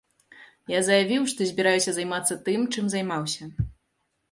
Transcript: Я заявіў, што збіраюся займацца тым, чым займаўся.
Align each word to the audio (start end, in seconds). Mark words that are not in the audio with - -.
Я 0.71 0.79
заявіў, 0.87 1.27
што 1.33 1.49
збіраюся 1.51 1.91
займацца 1.99 2.41
тым, 2.49 2.67
чым 2.73 2.85
займаўся. 2.97 3.51